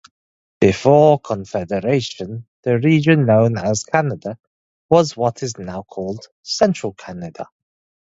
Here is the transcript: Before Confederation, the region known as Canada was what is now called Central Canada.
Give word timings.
Before 0.59 1.19
Confederation, 1.19 2.47
the 2.63 2.79
region 2.79 3.27
known 3.27 3.55
as 3.59 3.83
Canada 3.83 4.39
was 4.89 5.15
what 5.15 5.43
is 5.43 5.59
now 5.59 5.83
called 5.83 6.25
Central 6.41 6.95
Canada. 6.95 7.47